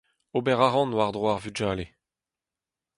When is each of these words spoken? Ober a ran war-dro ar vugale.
Ober 0.37 0.59
a 0.65 0.67
ran 0.69 0.95
war-dro 0.97 1.27
ar 1.33 1.41
vugale. 1.43 1.85